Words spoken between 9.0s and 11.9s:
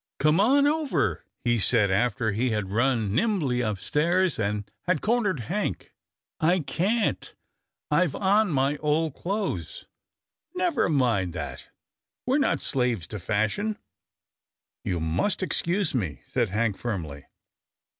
clothes."" Never mind that,